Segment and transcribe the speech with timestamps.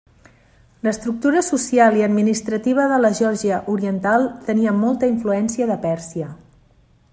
[0.85, 6.35] L'estructura social i administrativa de la Geòrgia oriental tenia molta influència de Pèrsia.